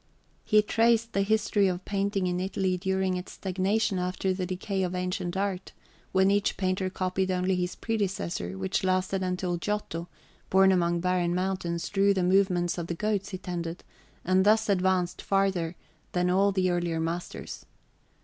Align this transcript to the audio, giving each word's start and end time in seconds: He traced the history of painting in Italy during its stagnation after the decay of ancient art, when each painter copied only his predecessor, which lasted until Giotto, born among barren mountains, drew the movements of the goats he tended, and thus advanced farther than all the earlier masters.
He 0.43 0.63
traced 0.63 1.13
the 1.13 1.21
history 1.21 1.67
of 1.67 1.85
painting 1.85 2.25
in 2.25 2.39
Italy 2.39 2.75
during 2.75 3.17
its 3.17 3.33
stagnation 3.33 3.99
after 3.99 4.33
the 4.33 4.47
decay 4.47 4.81
of 4.81 4.95
ancient 4.95 5.37
art, 5.37 5.73
when 6.11 6.31
each 6.31 6.57
painter 6.57 6.89
copied 6.89 7.29
only 7.29 7.55
his 7.55 7.75
predecessor, 7.75 8.57
which 8.57 8.83
lasted 8.83 9.21
until 9.21 9.57
Giotto, 9.57 10.07
born 10.49 10.71
among 10.71 11.01
barren 11.01 11.35
mountains, 11.35 11.87
drew 11.87 12.15
the 12.15 12.23
movements 12.23 12.79
of 12.79 12.87
the 12.87 12.95
goats 12.95 13.29
he 13.29 13.37
tended, 13.37 13.83
and 14.25 14.43
thus 14.43 14.69
advanced 14.69 15.21
farther 15.21 15.75
than 16.13 16.31
all 16.31 16.51
the 16.51 16.71
earlier 16.71 16.99
masters. 16.99 17.67